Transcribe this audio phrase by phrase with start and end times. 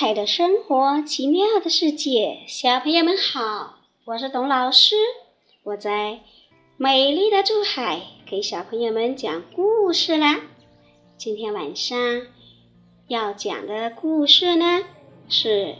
[0.00, 4.94] 彩的生活奇妙的世界，小朋友们好，我是董老师。
[5.64, 6.20] 我在
[6.76, 10.40] 美丽的珠海给小朋友们讲故事啦。
[11.16, 11.98] 今天晚上
[13.08, 14.84] 要讲的故事呢，
[15.28, 15.74] 是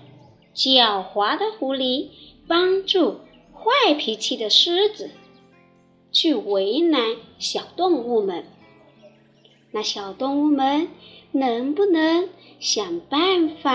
[0.53, 2.09] 狡猾的狐狸
[2.48, 3.20] 帮助
[3.55, 5.12] 坏脾气的狮子
[6.11, 8.45] 去为难小动物们。
[9.70, 10.89] 那小动物们
[11.33, 12.29] 能不能？
[12.61, 13.71] 想办法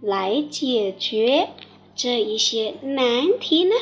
[0.00, 1.50] 来解决
[1.94, 3.74] 这一些难题呢？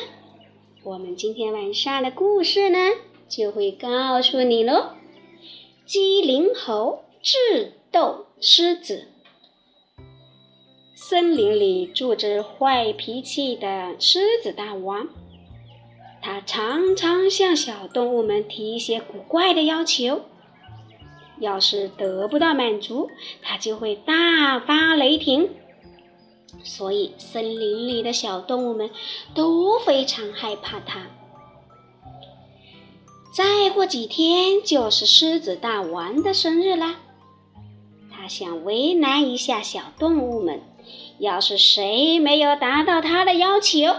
[0.83, 2.77] 我们今天晚上的故事呢，
[3.29, 4.89] 就会告诉你喽。
[5.85, 9.07] 机灵猴智斗狮子。
[10.93, 15.07] 森林里住着坏脾气的狮子大王，
[16.21, 20.23] 他常常向小动物们提一些古怪的要求。
[21.43, 25.49] 要是得不到满足，他就会大发雷霆。
[26.63, 28.89] 所以，森林里的小动物们
[29.35, 31.07] 都非常害怕他。
[33.35, 36.99] 再过几天就是狮子大王的生日啦，
[38.11, 40.61] 他想为难一下小动物们。
[41.19, 43.95] 要是谁没有达到他的要求，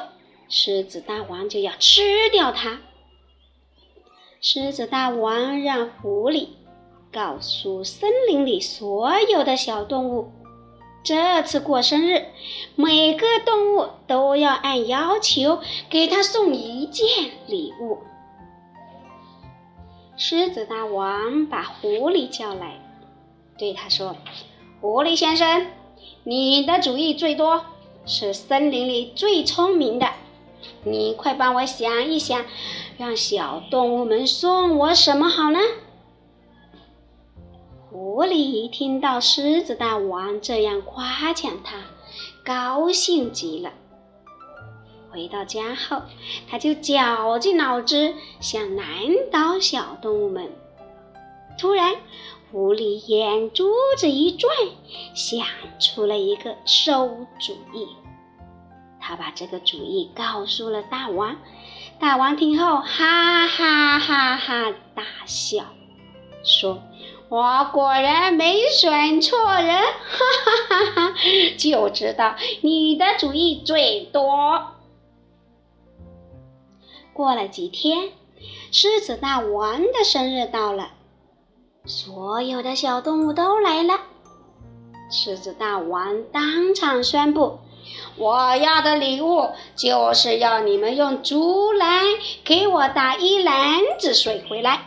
[0.49, 2.81] 狮子大王就要吃掉他。
[4.41, 6.49] 狮子大王让狐狸。
[7.15, 10.33] 告诉森林里所有的小动物，
[11.05, 12.25] 这次过生日，
[12.75, 17.07] 每个动物都要按要求给他送一件
[17.47, 17.99] 礼物。
[20.17, 22.81] 狮子大王把狐狸叫来，
[23.57, 24.17] 对他说
[24.83, 25.69] ：“狐狸先生，
[26.25, 27.65] 你的主意最多，
[28.05, 30.09] 是森林里最聪明的，
[30.83, 32.45] 你快帮我想一想，
[32.99, 35.61] 让小动物们送我什么好呢？”
[37.95, 41.77] 狐狸一听到狮子大王这样夸奖他，
[42.45, 43.73] 高兴极了。
[45.13, 46.03] 回到家后，
[46.51, 48.85] 他就绞尽脑汁想难
[49.31, 50.51] 倒小动物们。
[51.57, 51.95] 突然，
[52.51, 54.53] 狐狸眼珠子一转，
[55.15, 55.47] 想
[55.79, 57.07] 出了一个馊
[57.39, 57.87] 主意。
[58.99, 61.37] 他把这个主意告诉了大王。
[62.01, 65.67] 大王听后，哈哈哈哈大笑，
[66.43, 66.83] 说。
[67.29, 70.19] 我果然没选错人，哈
[70.69, 71.15] 哈哈哈！
[71.59, 74.73] 就知道你的主意最多。
[77.13, 78.11] 过了几天，
[78.71, 80.91] 狮子大王的生日到了，
[81.87, 84.01] 所有的小动物都来了。
[85.11, 87.59] 狮子大王当场宣布
[88.17, 92.05] ：“我要的礼物就是要你们用竹篮
[92.45, 94.87] 给我打一篮子水回来。”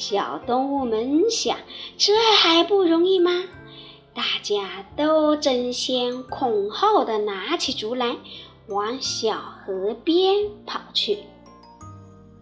[0.00, 1.58] 小动物们想，
[1.98, 3.44] 这还不容易吗？
[4.14, 8.16] 大家都争先恐后的拿起竹篮，
[8.66, 11.18] 往小河边跑去，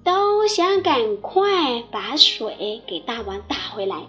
[0.05, 4.03] 都想赶快把水给大王打回来。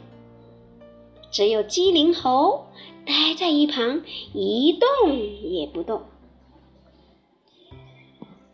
[1.31, 2.67] 只有机灵猴
[3.03, 6.03] 待在一旁，一动也不动。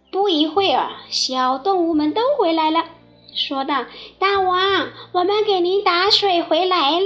[0.10, 2.86] 不一会儿，小动物们都回来了。
[3.36, 3.86] 说道
[4.18, 7.06] ：“大王，我们给您打水回来了。”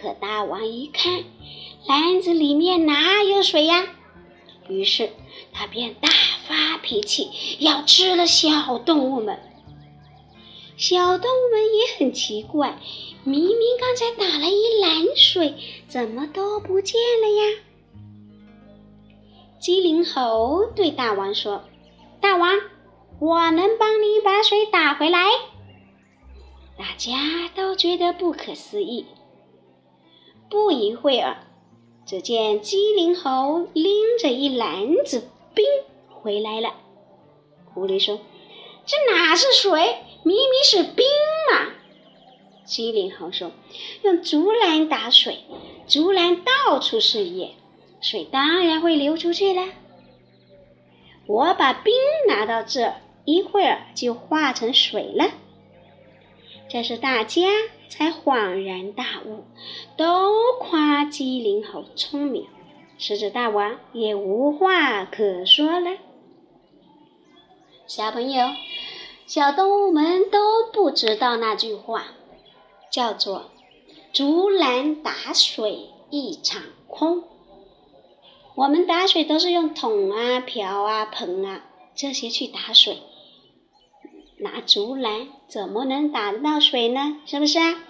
[0.00, 1.24] 可大王一看，
[1.86, 3.86] 篮子里面哪有水呀？
[4.68, 5.10] 于是
[5.52, 6.08] 他便大
[6.46, 9.40] 发脾气，要吃了小动物们。
[10.76, 12.78] 小动物们也很奇怪，
[13.24, 15.54] 明明刚才打了一篮水，
[15.88, 17.58] 怎么都不见了呀？
[19.60, 21.64] 机灵猴对大王说
[22.22, 22.52] ：“大王。”
[23.24, 25.18] 我能帮你把水打回来，
[26.76, 29.06] 大家都觉得不可思议。
[30.50, 31.38] 不一会儿，
[32.04, 35.64] 只见机灵猴拎着一篮子冰
[36.10, 36.74] 回来了。
[37.72, 38.20] 狐狸说
[38.84, 41.06] ：“这哪是水，明明是冰
[41.50, 41.72] 嘛！”
[42.66, 43.52] 机灵猴说
[44.04, 45.44] ：“用竹篮打水，
[45.88, 47.52] 竹篮到处是盐，
[48.02, 49.66] 水当然会流出去了。
[51.26, 51.94] 我把冰
[52.28, 52.92] 拿到这。”
[53.24, 55.30] 一会儿就化成水了。
[56.68, 57.42] 这时大家
[57.88, 59.44] 才恍然大悟，
[59.96, 62.46] 都夸机灵猴聪明。
[62.98, 65.96] 狮子大王也无话可说了。
[67.86, 68.48] 小朋友、
[69.26, 70.38] 小动物们都
[70.72, 72.04] 不知道那句话，
[72.90, 73.50] 叫做
[74.12, 77.24] “竹篮打水一场空”。
[78.54, 82.98] 我们打水都是用桶啊、瓢啊、盆啊这些去打水。
[84.44, 87.20] 拿竹篮怎么能打得到水呢？
[87.24, 87.82] 是不是啊？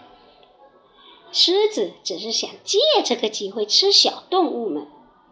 [1.33, 4.87] 狮子只是想借这个机会吃小动物们，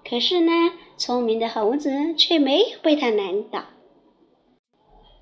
[0.05, 0.53] 可是呢，
[0.97, 3.67] 聪明的猴子却没有被它难倒，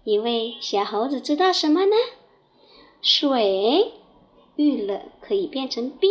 [0.04, 1.94] 因为小猴子知道什么呢？
[3.02, 3.92] 水
[4.56, 6.10] 遇冷可以变成冰，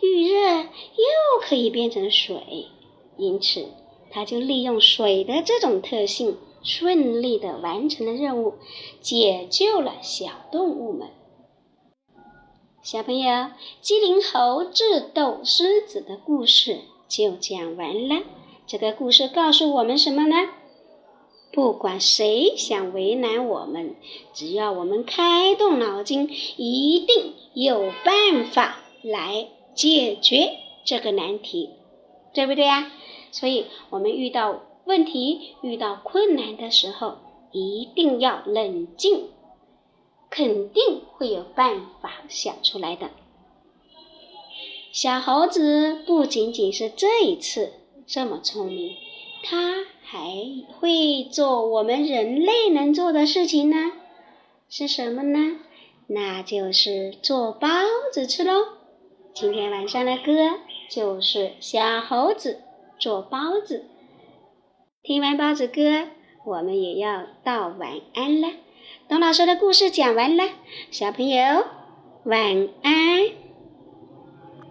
[0.00, 0.66] 遇热又
[1.40, 2.66] 可以变成水，
[3.16, 3.68] 因此
[4.10, 8.54] 它就利用水的这种特性，顺利的完成了任务，
[9.00, 11.08] 解救了小动物们。
[12.82, 13.50] 小朋友，
[13.80, 18.24] 机灵猴智斗狮子的故事就讲完了。
[18.66, 20.36] 这个故事告诉我们什么呢？
[21.52, 23.94] 不管谁想为难我们，
[24.32, 31.70] 只要我们开动脑筋，一定有办法来解决这个难题，
[32.32, 32.90] 对不对呀？
[33.30, 37.18] 所以，我们遇到问题、遇到困难的时候，
[37.50, 39.28] 一定要冷静，
[40.30, 43.10] 肯定会有办法想出来的。
[44.92, 47.72] 小猴子不仅仅是这一次
[48.06, 48.96] 这么聪明，
[49.44, 49.84] 它。
[50.04, 50.20] 还
[50.78, 53.92] 会做我们人类能做的事情呢？
[54.68, 55.58] 是什么呢？
[56.06, 57.68] 那就是做包
[58.12, 58.52] 子吃喽。
[59.32, 60.58] 今天晚上的歌
[60.90, 62.60] 就是小猴子
[62.98, 63.86] 做包子。
[65.04, 66.08] 听完包子歌，
[66.44, 68.48] 我们也要道晚安了。
[69.08, 70.44] 董老师的故事讲完了，
[70.92, 71.66] 小朋友
[72.24, 73.26] 晚安。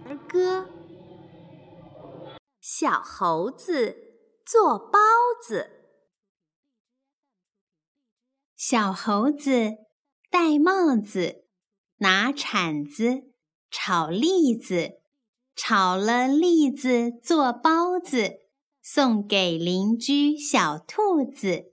[0.05, 0.69] 儿歌，
[2.61, 4.09] 小猴子。
[4.43, 4.99] 做包
[5.41, 5.69] 子，
[8.57, 9.77] 小猴子
[10.29, 11.45] 戴帽子，
[11.99, 13.31] 拿铲子
[13.69, 14.99] 炒栗子，
[15.55, 18.39] 炒了栗子做包子，
[18.81, 21.70] 送给邻居小兔子。